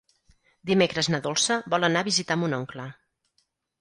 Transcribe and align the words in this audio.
Dimecres 0.69 1.09
na 1.15 1.19
Dolça 1.27 1.57
vol 1.75 1.87
anar 1.91 2.03
a 2.07 2.07
visitar 2.09 2.39
mon 2.45 2.57
oncle. 2.61 2.87